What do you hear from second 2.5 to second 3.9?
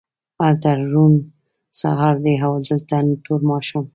دلته تور ماښام